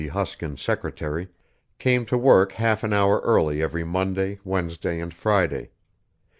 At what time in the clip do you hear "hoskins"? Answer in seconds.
0.07-0.63